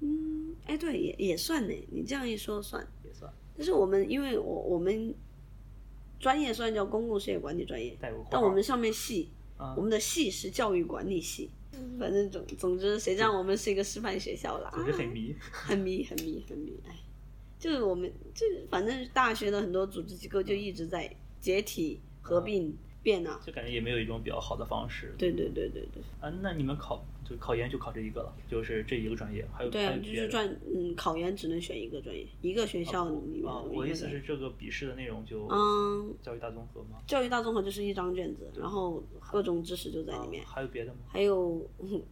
[0.00, 1.74] 嗯，哎，对，也也算呢。
[1.90, 3.32] 你这样一说算，也算。
[3.56, 5.12] 但是我们因为我我们
[6.20, 7.96] 专业虽然叫公共事业管理专业，
[8.30, 11.50] 但我们上面系啊我们的系是教育管理系，
[11.98, 14.70] 反正总总之，谁让我们是一个师范学校啦？
[14.72, 15.36] 总之很迷。
[15.52, 16.72] 很迷，很迷，很迷。
[16.88, 16.96] 哎，
[17.58, 22.74] 就是我们，就是反正大学的很多组织机构就一直在解体、合并、
[23.08, 23.40] 变啊。
[23.46, 25.14] 就感觉也没有一种比较好的方式。
[25.16, 26.02] 对对对对对。
[26.20, 36.98] 啊，那你们考就考研就考这一个了，就是这一个专业，还有对啊，就是专嗯，考研只能选一个专业，一个学校里面我意思是这个笔试的内容就嗯，教育大综合吗？
[37.06, 40.98] 教育大综合就是一张卷子，然后各种知识就在里面，啊还有别的吗？
[41.08, 42.02] 还有、 嗯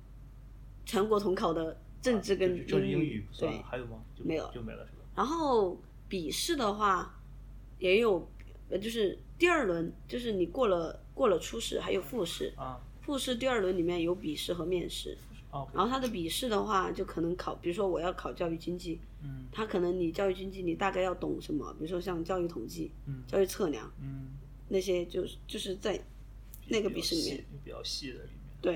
[0.86, 4.00] 全国统考的政治跟英语语不算对，还有吗？
[4.16, 4.98] 就没有就没了是吧？
[5.16, 5.76] 然后
[6.08, 7.12] 笔试的话
[7.80, 8.28] 也有，
[8.70, 12.80] 呃，就是第二轮，就是你过了过了初试，还有复试，啊。
[13.02, 15.16] 复试第二轮里面有笔试和面试。
[15.72, 19.46] 然后他的笔试的话就可能考，比如说我要考教育经济，嗯。
[19.50, 23.22] 他可能你教育经济你大概要懂什么，比如说像教育统计、嗯。
[23.26, 24.28] 教育测量嗯，
[24.68, 25.98] 那些，就是就是在
[26.68, 28.74] 那个笔试里面，比较细的里面，对，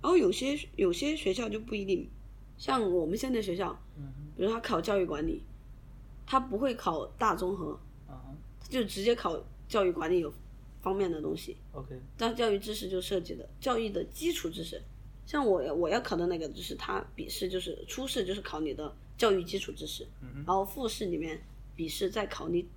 [0.00, 2.08] 然后有些有些学校就不一定，
[2.56, 5.42] 像我们现在学校，嗯比如他考教育管理，
[6.24, 7.78] 他不会考大综合，
[8.70, 9.36] 就直接考
[9.72, 10.30] 教育管理有
[10.82, 11.56] 方面的东西。
[11.72, 14.78] ，OK，但教育知识就涉及的教育的基础知识，
[15.24, 21.42] 像我我要考的那个，就是它笔试就是初试就是考你的教育基础知识，嗯哼，然后复试里面
[21.74, 22.68] 笔试再考你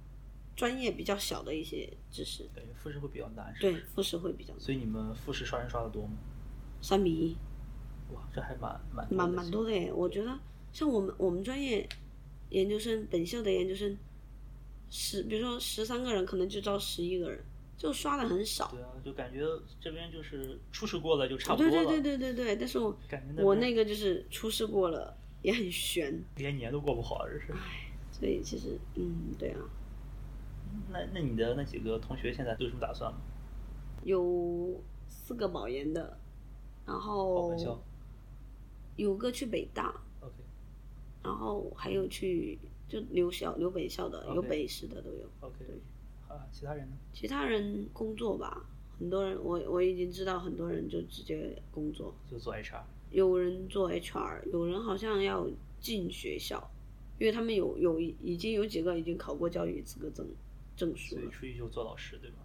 [0.55, 3.75] 专业比较小的一些知识，对，复试会比较难，对？
[3.93, 6.13] 复试会比较所以你们复试刷人刷的多吗？
[6.81, 7.35] 三比一，
[8.13, 9.91] 哇，这还蛮蛮蛮蛮多的耶。
[9.91, 10.39] 我觉得
[10.71, 11.85] 像我们我们专业
[12.51, 13.97] 研究生本校的研究生
[14.89, 17.43] 十，比如说十三个人，可能就招十一个人，
[17.77, 18.69] 就刷的很少。
[18.71, 19.45] 对啊，就感觉
[19.79, 22.97] 这边就是初试过了就差不多了，对对对对对，但是我
[23.37, 27.53] 我那个就是初试过了，也很悬，连年都过不好，这是。
[28.11, 29.59] 所以其实嗯，对啊，
[30.89, 33.17] 那那你的那几个同学现在都有什么打算吗？
[34.03, 36.17] 有四个保研的，
[36.85, 37.57] 然考后
[38.95, 40.33] 有个去北大，，OK，
[41.23, 45.29] 然后还有去就留校留北校的，有北师的都有。
[45.41, 45.75] OK，对
[46.27, 46.95] 啊，其他人呢？
[47.13, 48.65] 其他人工作吧，
[48.99, 55.47] 很多人我我已经知道很多人就直接工作，就做 HR，有人做 HR，有人好像要
[55.79, 56.71] 进学校，
[57.19, 60.27] 因为他们有有已经有几个已经考过教育资格证
[60.75, 61.21] 证书了。
[61.21, 62.37] 所以出去就做老师，对吧？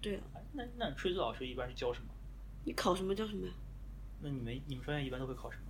[0.00, 2.06] 对啊，哎，那那出去做老师一般是教什么？
[2.64, 3.52] 你考什么教什么呀？
[4.22, 5.64] 那你们你们专业一般都会考什么？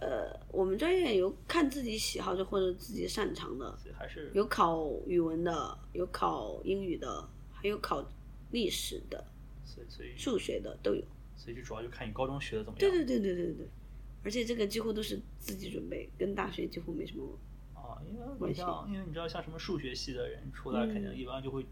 [0.00, 8.04] 呃，我们专业有看自己喜好就或者自己擅长的，还是有考语文的，有考英语的，还有考
[8.50, 9.24] 历史的、
[9.64, 11.02] 所以所以数学的都有。
[11.36, 12.90] 所以就主要就看你高中学的怎么样。
[12.90, 13.66] 对对对对对对，
[14.24, 17.38] 而且这个几乎都是自己准备，跟大学几乎没什么。
[17.74, 21.64] 啊，因为你像因为你知道像什么数学系的人出来，肯定一般就会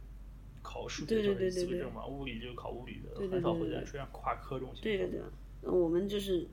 [0.62, 4.82] 考数学对对证、对对对资格证嘛，物理就考物理的，对对很少对对对会在出现跨科这种情况。
[4.82, 5.20] 对对对，
[5.62, 6.46] 呃我们就是，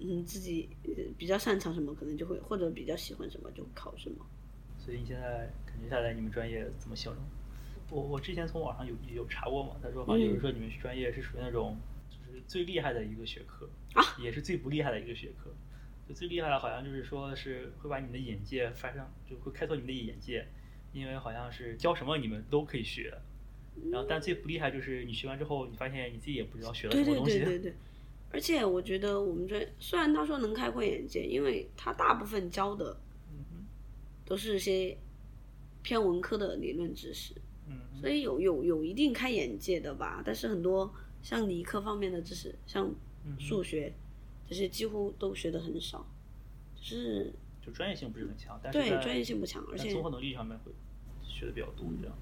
[0.00, 4.26] 嗯，自己呃比较擅长什么，可能就会或者比较喜欢什么就考什么。
[4.78, 7.22] 所以你现在感觉下来，你们专业怎么形容？
[7.90, 11.76] 我我之前从网上有有查过嘛，他说好像有人说你们专业是属于那种
[12.10, 15.50] 就是最厉害的一个学科啊，也是最不厉害的一个学科。
[16.08, 20.46] 就最厉害的好像就是说是会把你们的眼界发生，就会开拓你们的眼界，
[20.92, 23.12] 因为好像是教什么你们都可以学。
[23.90, 27.38] 然后但最不厉害就是你学完之后，你发现你自己也不知道学了对对什么东西。
[27.40, 27.74] 对对对，
[28.30, 32.96] 而且我觉得我们专业虽然他说能开阔眼界，因为他大部分教的
[34.24, 34.96] 都是一些
[35.82, 37.34] 偏文科的理论知识，
[37.66, 40.22] 嗯所以有有有一定开眼界的吧。
[40.24, 42.94] 但是很多像理科方面的知识，像
[43.38, 43.92] 数学
[44.46, 46.06] 这些几乎都学的很少，
[46.76, 47.32] 就是
[47.64, 50.72] 就专业性不是很强，但是对专业性不强，而且综合能力上面会
[51.22, 52.16] 学的比较多，这样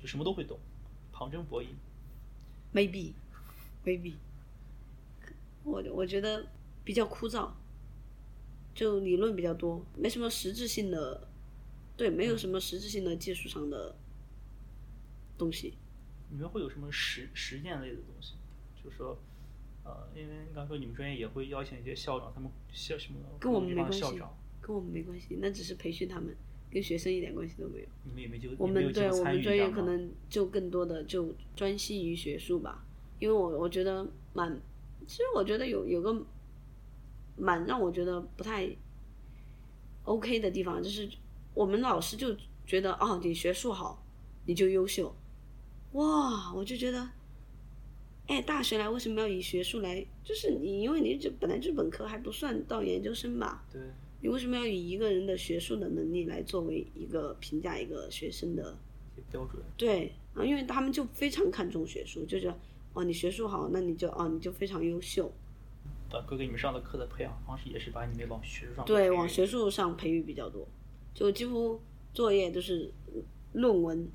[0.00, 0.58] 就什么都会懂，
[1.12, 1.68] 旁征博引。
[2.74, 3.12] maybe
[3.84, 4.14] maybe，
[5.64, 6.46] 我我觉得
[6.84, 7.50] 比较枯燥，
[8.74, 11.28] 就理论比较多，没什么实质性的，
[11.96, 13.94] 对，没有什么实质性的技术上的
[15.38, 15.74] 东西。
[16.30, 18.34] 你们会有什么实实践类的东西？
[18.82, 19.18] 就是说，
[19.84, 24.02] 呃，因为你刚说你们专业也会邀请一些校长，他们校什么跟我们没关系
[24.60, 26.34] 跟我们没关系，那只是培训他们，
[26.70, 27.86] 跟学生一点关系都没有。
[28.04, 32.84] 你们也没就我你们对我们专业可能就更多的就专心于学术吧，
[33.18, 34.60] 因为我我觉得蛮，
[35.06, 36.24] 其实我觉得有有个
[37.36, 38.68] 蛮让我觉得不太
[40.04, 41.08] OK 的地方，就是
[41.54, 42.36] 我们老师就
[42.66, 44.02] 觉得哦，你学术好
[44.46, 45.14] 你就优秀，
[45.92, 47.08] 哇，我就觉得，
[48.26, 50.04] 哎，大学来为什么要以学术来？
[50.24, 53.80] 就是你因为你这本来就是本科还不算到研究生吧，对，
[54.20, 58.76] 你为什么要以一个人的学术的能力来作为一个评价一个学生的？
[59.30, 59.62] 标准。
[59.76, 62.58] 对啊，因为他们就非常看重学术，就觉得
[62.94, 65.32] 哦，你学术好，那你就哦，你就非常优秀。
[66.10, 70.68] 本科给你们上的课的培养方式也是把你们往学术上对，往学术上培育比较多，
[71.14, 71.80] 就几乎
[72.12, 72.92] 作业都是
[73.52, 74.06] 论文，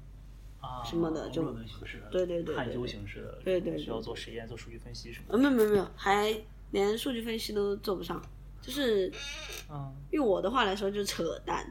[0.61, 8.21] 啊，什么的就论文形式的，对对对对探究对形式的，对对对需要做实验、做数据分析什么呃，没有没有没有，还连数据分析都做不上，
[8.61, 9.11] 就是
[10.11, 11.65] 用我的话来说就是扯淡，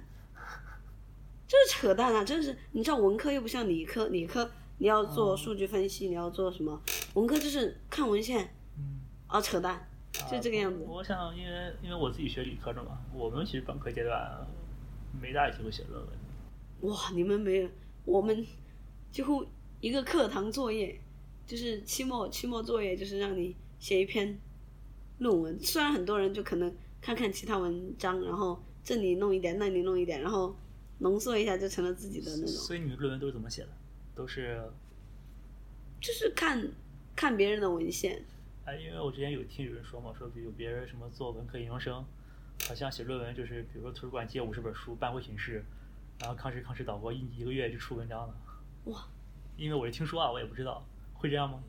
[1.46, 2.24] 就是扯淡啊！
[2.24, 6.80] 真是，你知道文科又不像理科，理科你要做数据分析，你要做什么？
[7.14, 9.88] 文科就是看文献，嗯，啊，扯淡，
[10.30, 10.84] 就这个样子。
[10.86, 14.46] 我想，因为因为我自己学理科的嘛，我们其实本科阶段
[15.20, 16.92] 没大机会写论文。
[16.92, 17.68] 哇，你们没有，
[18.04, 18.46] 我们
[19.10, 19.46] 几乎
[19.80, 21.00] 一个课堂作业，
[21.46, 24.38] 就是期末期末作业，就是让你写一篇
[25.18, 25.58] 论文。
[25.58, 30.54] 虽然很多人就可能看看其他文章，然后这里弄一点，那里弄一点，然后
[30.98, 32.48] 浓缩一下就成了自己的那种。
[32.48, 33.68] 所以你们论文都是怎么写的？
[34.16, 34.60] 都是
[36.00, 36.66] 就是看
[37.14, 38.24] 看别人的文献，
[38.64, 42.04] 哎，因为我之前有听有人说嘛，说有别人什么做文科研究生，
[42.66, 45.62] 好像写论文就是，比如说图书馆借五十本书搬回寝室，
[46.18, 48.34] 然后吭哧吭哧导播一一个月就出文章了。
[48.86, 49.06] 哇！
[49.56, 51.62] 因为我是听说啊，我也不知道会这样吗？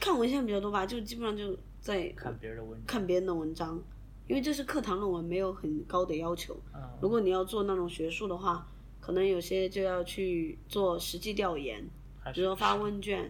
[0.00, 3.80] 看文献比较多吧，就基本上就在看别人的文章，看别人的文章，
[4.26, 6.58] 因为这是课堂论文，没有很高的要求。
[6.74, 8.66] 嗯，如果你要做那种学术的话，
[9.10, 11.84] 可能有些就要去做实际调研，
[12.32, 13.28] 比如说发问卷，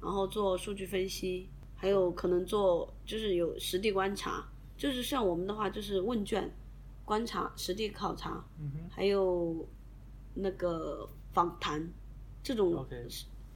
[0.00, 4.42] 然后做数据分析，还有可能做就是有实地观察，
[4.78, 6.50] 就是像我们的话就是问卷、
[7.04, 9.68] 观察、实地考察，嗯还有
[10.32, 11.86] 那个访谈，
[12.42, 12.86] 这种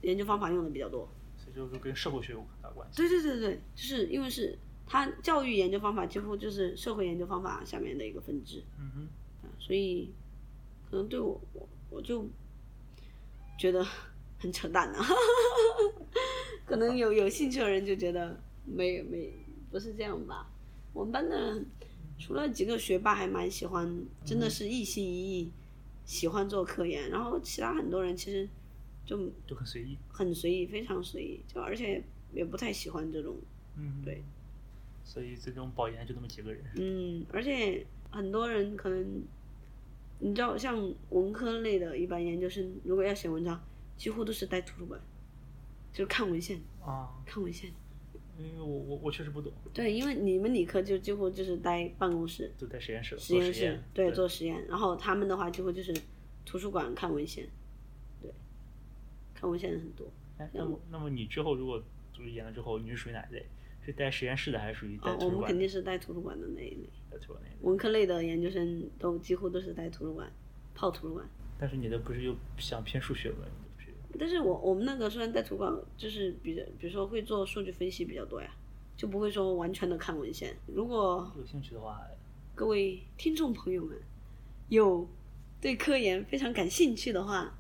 [0.03, 1.09] 研究方法用的比较多。
[1.38, 2.98] 所以就是跟社会学有很大关系。
[2.98, 9.09] 对对对对，就是因为是它教育研究方法几乎就是社会研究方法下面的一个分支，嗯
[9.59, 10.12] 所以
[10.94, 12.24] 可能对我我我就
[13.59, 13.85] 觉得
[14.38, 15.04] 很扯淡啊，
[16.64, 19.33] 可能有有兴趣的人就觉得没没
[19.72, 20.48] 不是这样吧。
[20.92, 21.66] 我们班的人
[22.16, 25.50] 除了几个学霸还蛮喜欢，真的是一心一意
[26.04, 28.48] 喜欢做科研，然后其他很多人其实
[29.04, 29.98] 就就很随意。
[30.09, 33.35] 很随意，非常随意，就而且也不太喜欢这种。
[33.76, 34.22] 嗯，对。
[35.02, 36.64] 所以这种保研就那么几个人。
[36.76, 39.24] 嗯，而且很多人可能，
[40.24, 43.62] 你知道，像文科类的一般研究生，如果要写文章，
[43.94, 44.98] 几乎都是待图书馆，
[45.92, 47.70] 就是看文献，啊，看文献。
[48.38, 54.66] 因为我我我确实不懂，对，因为你们理科就几乎就是待办公室、就待实验室实验室对，做实验。
[54.66, 55.94] 然后他们的话，几乎就是
[56.46, 57.46] 图书馆看文献，
[58.22, 58.32] 对，
[59.34, 60.10] 看文献的很多。
[60.38, 61.80] 哎，那么那么你之后如果
[62.14, 63.44] 就是研了之后，你是属于哪一类？
[63.85, 65.47] 是带实验室的，还是属于带哦，我们图书馆的？
[65.49, 66.88] 肯定是带图书馆的那一类。
[67.11, 67.59] 带图书馆那一类。
[67.61, 70.31] 文科类的研究生都几乎都是带图书馆，
[70.75, 71.29] 泡图书馆。
[71.59, 73.44] 但是你的不是又想偏数学吗？
[74.16, 78.49] 但是我我们那个虽然带图书馆，就是比比如说会做数据分析比较多呀，
[78.97, 80.57] 就不会说完全的看文献。
[80.66, 82.01] 如果有兴趣的话，
[82.55, 83.99] 各位听众朋友们
[84.68, 85.09] 有
[85.61, 87.53] 对科研非常感兴趣的话，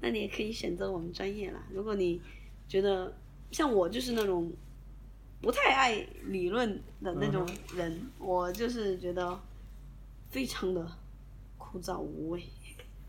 [0.00, 1.64] 那你也可以选择我们专业啦。
[1.72, 2.20] 如果你
[2.66, 3.16] 觉得
[3.52, 4.52] 像我就是那种
[5.40, 9.40] 不太爱理论的那种人，我就是觉得
[10.30, 10.86] 非常的
[11.56, 12.42] 枯燥无味。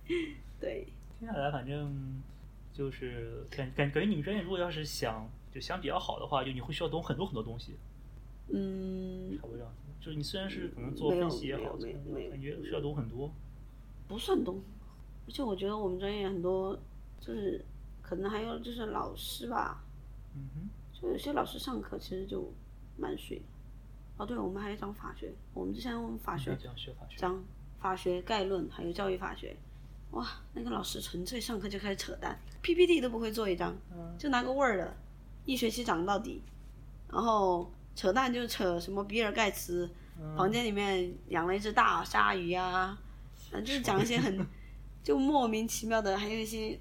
[0.60, 0.88] 对，
[1.20, 2.22] 接下来反正
[2.74, 7.76] 就是感感感觉你们专业如果要是想就想比较好的话，就你会需要懂很多很多东西，
[8.50, 9.74] 嗯，差不多这样。
[10.00, 13.32] 就是你虽然是可能做分析也好，感觉需要懂很多。
[14.08, 14.62] 不算懂，
[15.28, 16.78] 而且我觉得我们专业很多
[17.20, 17.64] 就是
[18.02, 19.84] 可能还有就是老师吧，
[20.36, 20.70] 嗯哼，
[21.02, 22.54] 就有些老师上课其实就
[22.98, 23.42] 蛮水。
[24.18, 26.56] 哦，对，我们还有讲法学，我们之前我们法学。
[27.18, 27.44] 讲
[27.80, 29.58] 法学概论，还有教育法学，
[30.12, 34.88] 哇，那个老师纯粹上课就开始扯淡，PPT 都不会做一张，嗯就拿个 Word，
[35.46, 36.44] 一学期讲到底，
[37.10, 42.96] 然后扯淡就扯什么比尔盖茨嗯房间里面养了一只大鲨鱼啊，
[43.50, 44.46] 反正就是讲一些很
[45.02, 46.80] 就莫名其妙的，还有一些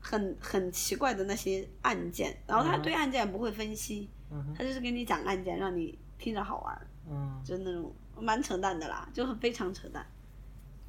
[0.00, 10.04] 很很奇怪的那些案件，然后他对案件不会分析，嗯他就是给你讲案件，让你听着好玩，嗯，就是那种蛮扯淡的啦，就很非常扯淡。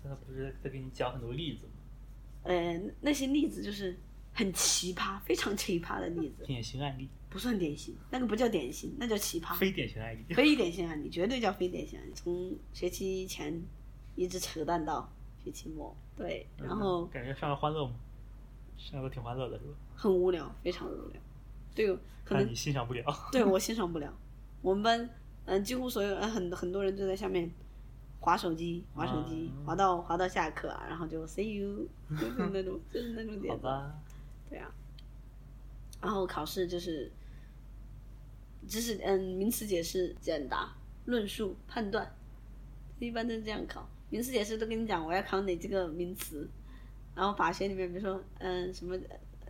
[0.04, 1.74] 他不是在给你讲很多例子吗？
[2.44, 3.96] 呃，那些例子就是
[4.34, 9.56] 很奇葩，非常奇葩的例子，典型案例，不算典型，那个不叫典型，那叫奇葩。
[9.58, 10.34] 非典型案例。
[10.34, 12.12] 非典型案例，绝对叫非典型案例。
[12.16, 13.62] 从学期前
[14.16, 15.08] 一直扯淡到
[15.44, 17.94] 学期末，对，然后感觉上了欢乐吗？
[18.90, 19.74] 上的挺欢乐的是吧？
[19.96, 21.22] 很无聊，非常无聊。
[21.76, 21.88] 对，
[22.26, 23.04] 可能看你欣赏不了。
[23.32, 24.14] 对我欣赏不了。
[24.62, 25.10] 我们班，
[25.46, 27.50] 嗯、几乎所有，呃，很很多人就在下面
[28.20, 31.88] 划手机，划手机，啊划到划到下课啊，然后就 see you，
[32.20, 33.64] 就是那种，就是那种好点子。
[33.64, 33.96] 吧，
[34.50, 34.72] 对啊，
[36.02, 37.12] 然后考试就是，
[38.68, 40.76] 知识嗯名词解释、简答、
[41.06, 42.14] 论述、判断，
[43.00, 43.88] 一般都是这样考。
[44.10, 46.48] 名词解释都跟你讲我要考哪几个名词，
[47.16, 48.98] 然后法学里面比如说嗯、什么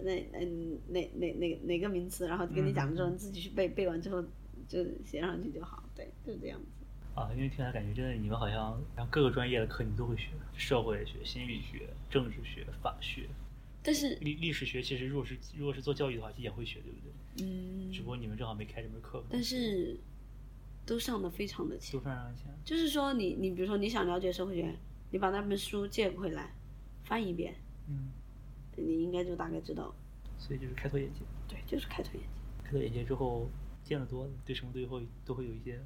[0.01, 4.23] 那嗯哪哪哪哪个名词，然后跟你讲之后，你自己去背，背完之后
[4.67, 6.65] 就写上去就好，对，就这样子。
[7.13, 13.27] 啊，因为听起来感觉真的你们好像像各个专业的课你都会学，社会学、心理学、政治学、法学、
[13.83, 14.81] 但是历历史学。
[14.81, 17.45] 其实如果是如果是做教育的话，也会学，对不对？
[17.45, 19.23] 嗯只，不过你们正好没开这门课。
[19.29, 19.99] 但是
[20.85, 21.99] 都上的非常的浅都。
[21.99, 22.47] 非常让钱。
[22.63, 24.73] 就是说你你比如说你想了解社会学，
[25.11, 26.55] 你把那本书借回来，
[27.11, 27.53] 翻一遍，
[27.89, 28.09] 嗯，
[28.77, 29.93] 你应该就大概知道。
[30.39, 32.29] 所以就是开拓眼界，对，就是开拓眼界。
[32.63, 33.49] 开拓眼界之后
[33.83, 35.77] 见得多了，对什么都会都会有一些，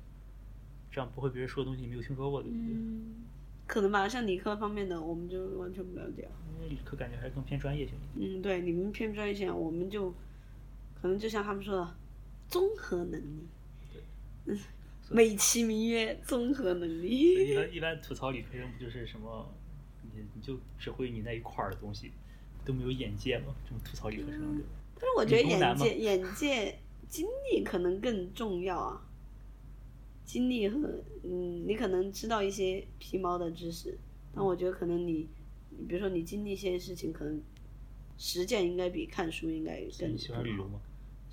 [0.92, 2.76] 这样不会别人说的东西你没有听说过，对不对？
[2.76, 3.24] 嗯，
[3.66, 6.30] 可能吧，像理科方面的我们就完全不了解。
[6.54, 8.40] 因为理科感觉还是更偏专业性一点。
[8.40, 10.12] 嗯，对，你们偏专业性，我们就
[11.02, 11.96] 可能就像他们说的，
[12.48, 13.48] 综合能力。
[14.46, 14.60] 嗯，
[15.10, 17.50] 美其名曰综合能力。
[17.50, 19.52] 一般一般吐槽理科生不就是什么，
[20.16, 22.12] 你你就只会你那一块儿的东西，
[22.64, 23.54] 都没有眼界嘛？
[23.68, 24.64] 这么吐槽理科生？
[24.96, 29.02] 但是我觉得眼界、眼界、经历可能更重要啊。
[30.24, 30.80] 经历和
[31.24, 33.96] 嗯，你可能知道一些皮毛的知识，
[34.34, 35.28] 但我觉得可能你，
[35.88, 37.40] 比如说你经历一些事情，可能
[38.18, 40.80] 实践应该比看书应该更你喜欢旅游吗？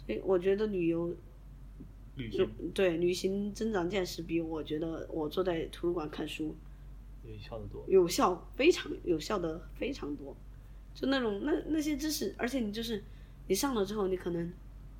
[0.05, 1.15] 所以我觉得旅游
[2.17, 6.55] 旅行对旅行增长见识比我觉得我坐在图书馆看书
[7.25, 7.85] 有效的多。
[7.89, 10.37] 有效，非常有效的非常多。
[10.95, 13.03] 就那种那那些知识，而且你就是
[13.49, 14.53] 你上了之后，你可能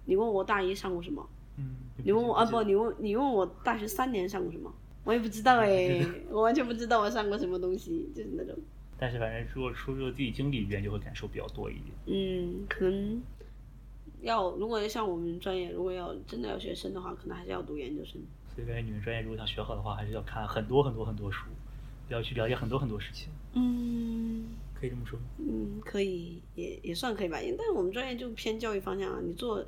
[0.07, 4.73] 你问我大一上过什么，嗯，你问我啊不，你问你问我大学三年上过什么，
[5.05, 8.55] 我也不知道哎， 我完全不知道我上过什么东西，就是那种
[8.99, 11.87] 但是反正如果出入自己经历里边，就会感受比较多一点。
[12.07, 13.21] 嗯，可能
[14.21, 18.21] 要如果要像我们专业，如果要真的要学深的话，可能还是要读研究生。
[18.55, 21.47] 所以感觉你们专业如果想学好的话，还是要看很多很多很多书，
[22.13, 25.25] 要去了解很多很多事情，嗯可以这么说吗？
[25.39, 27.41] 嗯，可以，也也算可以吧。
[27.41, 29.65] 因但是我们专业就偏教育方向啊，你做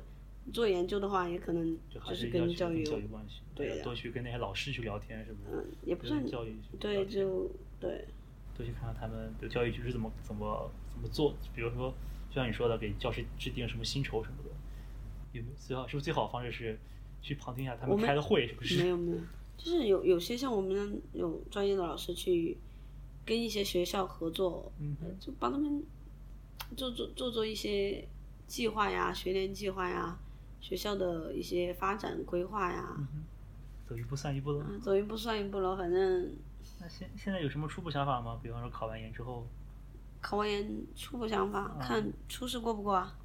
[0.51, 5.55] 做研究的话，也可能就是跟跟教育有教育关系，对的多去跟那些老师去聊天，是不是？
[5.55, 8.05] 嗯，也不跟算教育去对，就对，
[8.57, 11.93] 多去看看他们的教育局是怎么怎么怎么做，比如说
[12.29, 14.49] 就像你说的，给教师制定什么薪酬什么的，
[15.31, 16.77] 有没有最好是不是最好的方式是
[17.21, 18.89] 去旁听一下他我们们开的会，是不是没是？
[18.89, 19.17] 有没有，
[19.57, 22.57] 就是有有些像我们有专业的老师去
[23.25, 25.83] 跟一些学校合作，嗯呃就帮他们
[26.75, 28.07] 做做做做一些
[28.47, 30.17] 计划呀、学年计划呀、
[30.61, 33.23] 学校的一些发展规划呀，嗯
[33.87, 34.59] 走一步算一步喽。
[34.59, 35.75] 啊，走一步算一步喽。
[35.75, 36.31] 反正
[36.79, 38.39] 那现现在有什么初步想法吗？
[38.43, 39.47] 比方说考完研之后，
[40.21, 43.15] 考完研初步想法，嗯看初试过不过啊？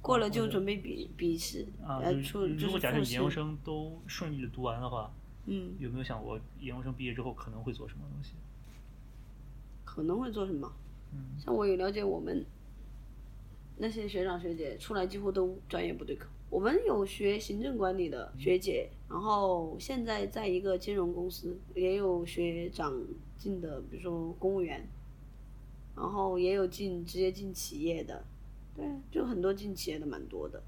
[0.00, 5.12] 过了就准备笔笔试，啊，初就是如果假设研究生都顺利的读完的话，
[5.50, 8.32] 嗯，有没有想过研究生毕业之后可能会做什么东西？
[9.84, 10.70] 可能会做什么？
[11.12, 12.44] 嗯，像我有了解我们
[13.78, 16.26] 那些学长学姐出来几乎都专业不对口。
[16.50, 22.94] 我们有学行政管理的学姐，然后现在在一个金融公司，也有学长
[23.38, 24.86] 进的，比如说公务员，
[25.96, 28.24] 然后也有进直接进企业的，
[28.74, 30.62] 对，就很多进企业的蛮多的，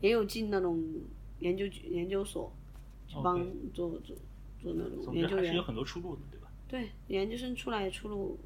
[0.00, 0.82] 也有进那种
[1.40, 2.52] 研究局研究所，
[3.06, 3.38] 去帮
[3.72, 4.16] 做做
[4.60, 5.44] 做那种研究员。
[5.44, 6.48] 还是有很多出路的，对吧？
[6.68, 8.38] 对，研究生出来出路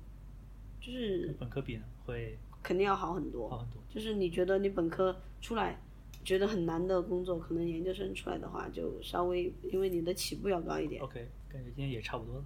[0.80, 3.48] 就是本科比呢会肯定要好很多。
[3.48, 3.82] 好很多。
[3.88, 5.80] 就是你觉得你本科出来
[6.22, 12.44] 觉得很难的工作，可能研究生出来的话就稍微因为你的起步要高一点，OK，感觉今天也差不多了。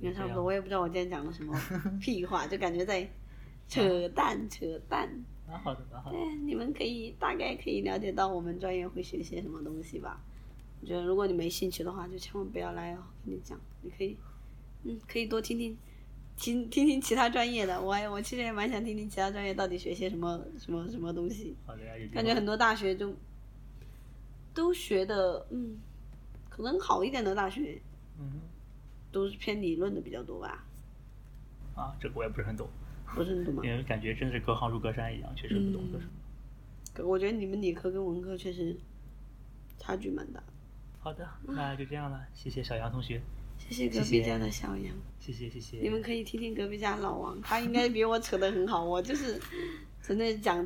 [0.00, 0.42] 应该差不多。
[0.42, 1.54] 我也不知道我今天讲了什么
[2.00, 3.08] 屁话，就感觉在
[3.68, 5.08] 扯淡扯淡。
[5.46, 6.16] 蛮好的，蛮好的。
[6.16, 10.20] 对，你们可以大概可以了解到我们专业会学些什么东西吧。
[10.82, 12.98] 我觉得如果你没兴趣的话，就千万不要来哦。
[13.24, 14.16] 跟你讲，你可以，
[14.82, 15.78] 嗯，可以多听听，
[16.36, 17.80] 听听听其他专业的。
[17.80, 21.56] 我还我其实也蛮想听听其他专业到底学些什么什么什么东西。
[22.12, 23.14] 感觉很多大学就
[24.52, 25.78] 都学的，嗯，
[26.50, 27.80] 可能好一点的大学
[28.18, 28.40] 嗯
[29.12, 30.66] 都是偏理论的比较多吧，
[31.76, 32.68] 啊，这个我也不是很懂，
[33.14, 33.62] 不是很懂吗？
[33.64, 35.84] 因为感觉真的是隔行如隔山一样，确实不懂。
[37.06, 38.76] 我觉得你们理科跟文科确实
[39.78, 40.51] 差距蛮大的。
[41.02, 43.20] 好的，那就这样了，谢谢小杨同学，
[43.58, 45.78] 谢谢隔壁家的小杨，谢谢谢谢。
[45.78, 49.40] 你们可以听听隔壁家老王，他应该比我扯得很好，我就是
[50.00, 50.64] 真的讲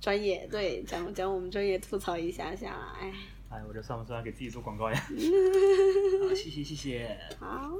[0.00, 3.12] 专业，对，讲讲我们专业吐槽一下下啦，哎，
[3.50, 4.98] 哎，我这算不算给自己做广告呀？
[6.26, 7.18] 好，谢谢谢谢。
[7.38, 7.70] 好。